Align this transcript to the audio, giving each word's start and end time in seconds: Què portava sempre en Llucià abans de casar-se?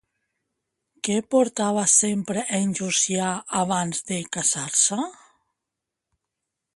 Què 1.07 1.17
portava 1.35 1.83
sempre 1.97 2.45
en 2.59 2.73
Llucià 2.79 3.29
abans 3.61 4.03
de 4.09 4.19
casar-se? 4.39 5.01